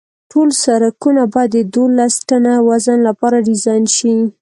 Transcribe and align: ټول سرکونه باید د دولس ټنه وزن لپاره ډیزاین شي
ټول 0.31 0.49
سرکونه 0.63 1.23
باید 1.33 1.51
د 1.53 1.57
دولس 1.75 2.13
ټنه 2.29 2.53
وزن 2.69 2.99
لپاره 3.07 3.45
ډیزاین 3.49 3.83
شي 3.97 4.15